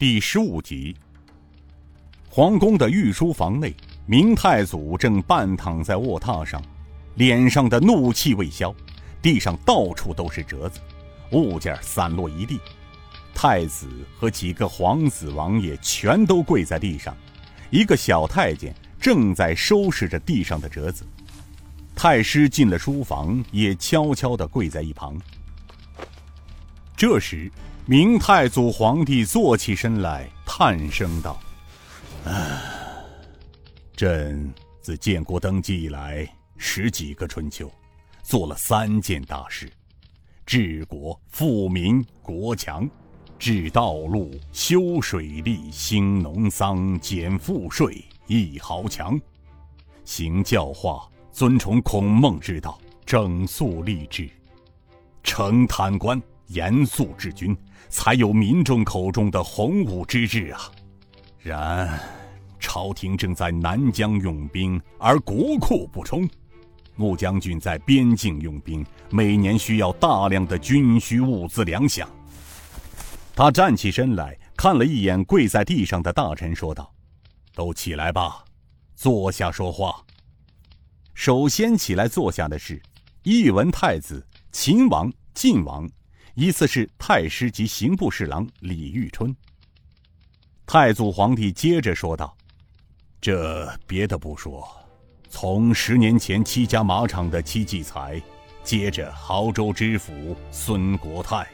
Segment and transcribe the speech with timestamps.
[0.00, 0.94] 第十五集，
[2.30, 3.74] 皇宫的御书房内，
[4.06, 6.62] 明太祖正半躺在卧榻上，
[7.16, 8.72] 脸上的怒气未消，
[9.20, 10.78] 地上到处都是折子，
[11.32, 12.60] 物件散落一地。
[13.34, 17.12] 太子和几个皇子王爷全都跪在地上，
[17.68, 21.04] 一个小太监正在收拾着地上的折子。
[21.96, 25.20] 太师进了书房，也悄悄地跪在一旁。
[26.96, 27.50] 这时，
[27.90, 31.40] 明太祖皇帝坐起身来，叹声道
[32.26, 32.60] ：“唉，
[33.96, 37.72] 朕自建国登基以来，十几个春秋，
[38.22, 39.72] 做了三件大事：
[40.44, 42.86] 治国、富民、国强；
[43.38, 49.18] 治道路、修水利、兴农桑、减赋税，一豪强；
[50.04, 54.28] 行教化。”尊崇孔孟之道，整肃吏治，
[55.22, 57.56] 惩贪官，严肃治军，
[57.88, 60.60] 才有民众口中的洪武之治啊！
[61.38, 62.00] 然，
[62.58, 66.28] 朝廷正在南疆用兵，而国库不充。
[66.96, 72.04] 穆将军在边境用兵，每年需要大量的军需物资粮饷。
[73.36, 76.92] 他站起身来看了一眼跪在地上的大臣，说道
[77.54, 78.44] ：“都起来吧，
[78.96, 80.02] 坐下说话。”
[81.14, 82.82] 首先起来坐下的是
[83.22, 85.88] 义文太子、秦王、晋王，
[86.38, 89.34] 依次是太师及刑部侍郎李玉春。
[90.64, 92.32] 太祖皇帝接着说道
[93.20, 94.64] ：“这别的不说，
[95.28, 98.22] 从十年前七家马场的戚继才，
[98.62, 101.44] 接着亳州知府孙国泰，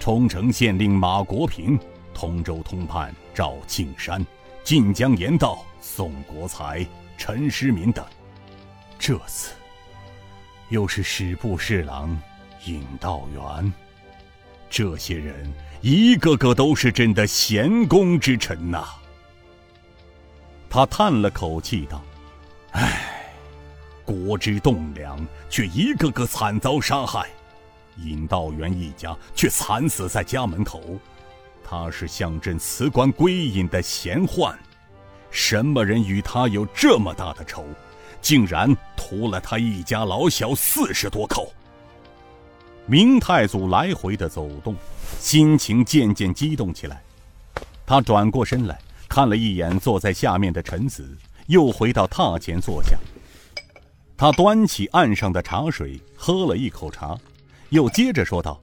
[0.00, 1.78] 冲绳县令马国平，
[2.14, 4.24] 通州通判赵庆山，
[4.64, 6.86] 晋江盐道宋国才、
[7.18, 8.02] 陈师民等。”
[8.98, 9.52] 这次，
[10.70, 12.18] 又是史部侍郎
[12.64, 13.70] 尹道元，
[14.72, 18.86] 这些人一个个都是朕的贤公之臣呐。
[20.70, 22.02] 他叹了口气道
[22.72, 23.34] ：“唉，
[24.02, 27.26] 国之栋梁，却一个个惨遭杀害；
[27.98, 30.80] 尹道元一家却惨死在家门口。
[31.62, 34.54] 他是向朕辞官归隐的贤宦，
[35.30, 37.62] 什么人与他有这么大的仇？”
[38.22, 41.52] 竟然屠了他一家老小四十多口。
[42.86, 44.74] 明太祖来回的走动，
[45.18, 47.02] 心情渐渐激动起来。
[47.86, 48.78] 他转过身来
[49.08, 51.16] 看了一眼坐在下面的臣子，
[51.46, 52.98] 又回到榻前坐下。
[54.16, 57.18] 他端起案上的茶水，喝了一口茶，
[57.70, 58.60] 又接着说道：“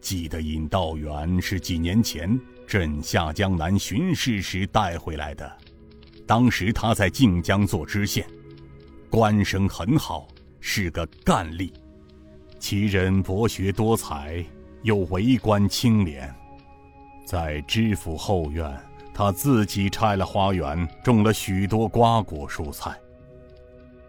[0.00, 5.50] 记得尹道元是几年前朕下江南巡视时带回来的，
[6.26, 8.26] 当时他在靖江做知县。”
[9.10, 10.26] 官声很好，
[10.60, 11.72] 是个干吏，
[12.66, 14.42] 其人博学多才，
[14.84, 16.34] 又为官清廉。
[17.26, 18.74] 在知府后院，
[19.12, 22.98] 他自己拆了花园，种了许多瓜果蔬菜。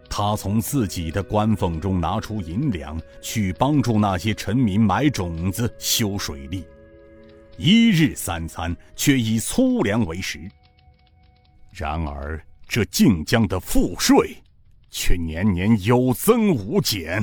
[0.08, 6.64] 他从自己的官俸中拿出银两，去帮助那些臣民买种子、修水利，
[7.58, 10.40] 一日三餐却以粗粮为食。
[11.72, 14.34] 然而，这靖江的赋税。
[14.88, 17.22] 却年年有增无减。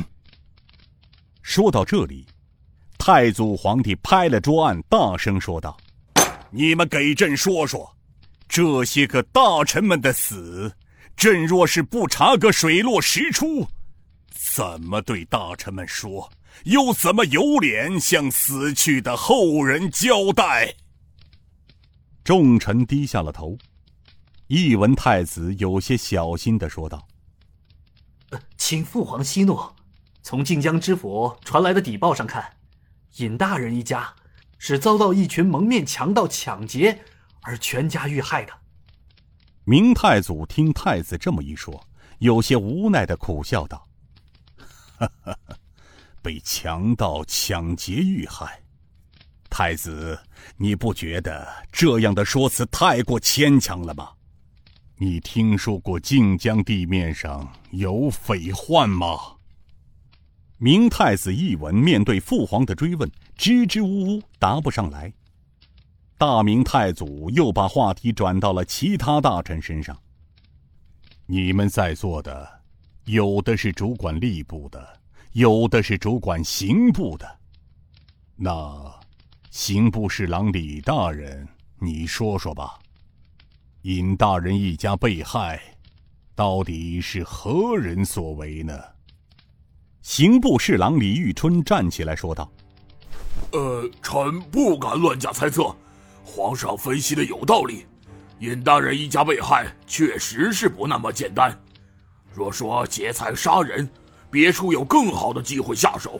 [1.43, 2.25] 说到这里，
[2.97, 5.77] 太祖皇帝拍了桌案，大声说道
[6.49, 7.95] ：“你们给朕说说，
[8.47, 10.73] 这些个大臣们的死，
[11.17, 13.67] 朕若是不查个水落石出，
[14.31, 16.31] 怎么对大臣们说？
[16.63, 20.73] 又怎么有脸向死去的后人交代？”
[22.23, 23.57] 众臣低下了头。
[24.47, 27.05] 一文太子有些小心的说道。
[28.57, 29.59] 请父皇息怒。
[30.23, 32.53] 从晋江知府传来的底报上看，
[33.17, 34.11] 尹大人一家
[34.57, 36.97] 是遭到一群蒙面强盗抢劫
[37.41, 38.53] 而全家遇害的。
[39.66, 41.85] 明太祖听太子这么一说，
[42.19, 43.85] 有些无奈的苦笑道
[44.97, 45.38] ：“哈哈，
[46.22, 48.61] 被强盗抢劫遇害，
[49.50, 50.17] 太子，
[50.55, 54.09] 你不觉得这样的说辞太过牵强了吗？”
[54.96, 59.17] 你听说过靖江地面上有匪患吗？
[60.63, 65.11] 明太子一闻，面对父皇的追问，支支吾吾答不上来。
[66.17, 69.93] 大明太祖又把话题转到了其他大臣身上。
[71.25, 72.49] 你们在座的，
[73.03, 75.01] 有的是主管吏部的，
[75.33, 77.39] 有的是主管刑部的。
[78.37, 78.89] 那
[79.51, 81.45] 刑部侍郎李大人，
[81.77, 82.79] 你说说吧。
[83.81, 85.59] 尹大人一家被害，
[86.33, 88.81] 到底是何人所为呢？
[90.03, 92.52] 刑部侍郎李玉春站起来说道
[93.53, 95.73] ：“呃，臣不敢乱加猜测，
[96.26, 97.85] 皇上分析的有道理，
[98.40, 101.58] 尹大人一家被害确实是不那么简单。
[102.34, 103.90] 若说劫财杀人，
[104.29, 106.20] 别处有更好的机会下手。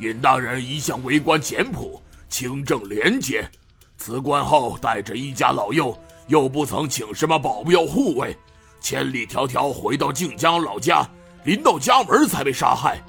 [0.00, 3.48] 尹大人一向为官简朴、清正廉洁，
[3.96, 8.36] 辞官后带着一家老幼，又不曾请什么保镖护卫，
[8.80, 11.08] 千里迢迢回到靖江老家，
[11.44, 13.00] 临到家门才被杀害，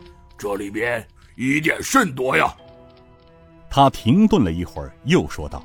[0.42, 2.52] 这里边疑点甚多呀。
[3.70, 5.64] 他停顿了一会儿，又说道：“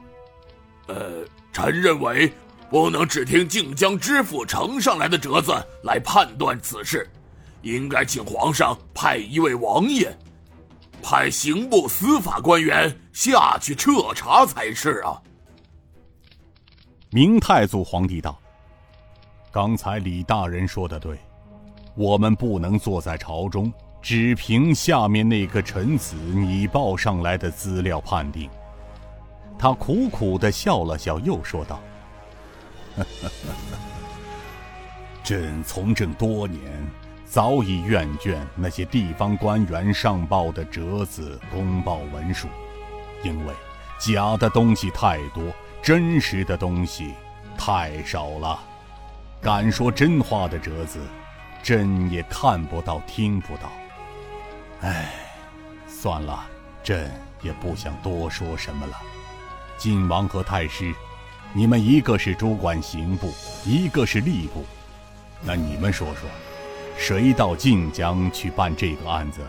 [0.87, 2.31] 呃，臣认为
[2.69, 7.09] 不能只听靖江知府呈上来的折子来判断此事，
[7.63, 10.15] 应该请皇上派一位王爷，
[11.03, 15.19] 派刑部司法官员下去彻查才是啊。”
[17.09, 18.39] 明太祖皇帝道
[19.51, 21.19] ：“刚才李大人说的对，
[21.95, 28.49] 我们不能坐在朝中。”只凭下面那个臣子你报上来的资料判定，
[29.59, 31.81] 他苦苦的笑了笑，又说道
[35.25, 36.63] ：“朕从政多年，
[37.25, 42.47] 早已厌倦那些地方官员上报的折子公报文书，
[43.25, 43.53] 因为
[43.99, 45.43] 假的东西太多，
[45.83, 47.15] 真实的东西
[47.59, 48.61] 太少了。
[49.41, 51.01] 敢说真话的折子，
[51.61, 53.69] 朕也看不到，听不到。”
[54.83, 55.11] 唉，
[55.89, 56.45] 算了，
[56.85, 57.11] 朕
[57.43, 58.97] 也不想多说什么了。
[59.79, 60.95] 晋王和太师，
[61.53, 63.33] 你们一个是主管刑部，
[63.65, 64.65] 一个是吏部，
[65.41, 66.29] 那你们说说，
[66.99, 69.41] 谁到晋江去办这个案子？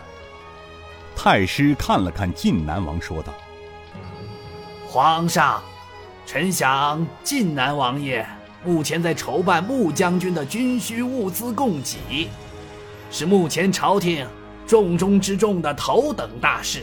[1.14, 3.32] 太师看了看晋南王，说道
[4.88, 5.62] ：“皇上，
[6.24, 8.26] 臣想晋南王爷
[8.64, 12.28] 目前在筹办穆将军的军需物资供给，
[13.10, 14.26] 是目前朝廷。”
[14.68, 16.82] 重中之重的头等大事，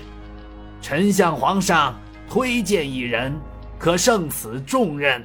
[0.82, 1.96] 臣向皇上
[2.28, 3.32] 推荐一人，
[3.78, 5.24] 可胜此重任。